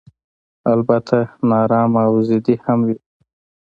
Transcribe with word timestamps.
البته 0.73 1.17
نا 1.47 1.57
ارامه 1.65 2.01
او 2.07 2.15
ضدي 2.27 2.55
هم 2.65 2.79
وي. 2.87 2.95